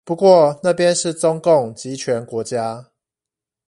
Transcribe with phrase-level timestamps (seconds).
[0.03, 2.87] 不過那邊是中共極權國家